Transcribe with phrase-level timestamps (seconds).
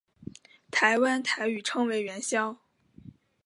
[0.71, 2.57] 台湾台语称为元宵。